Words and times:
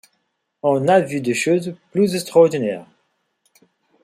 On 0.63 0.87
a 0.87 0.99
vu 0.99 1.21
des 1.21 1.35
choses 1.35 1.75
plus 1.91 2.15
extraordinaires! 2.15 2.87